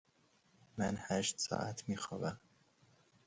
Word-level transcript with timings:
من 0.77 0.97
هشت 1.09 1.39
ساعت 1.39 1.89
می 1.89 1.97
خوابم 1.97 2.39